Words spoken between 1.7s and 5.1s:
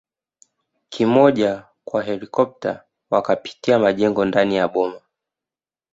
kwa helikopta wakapitia majengo ndani ya boma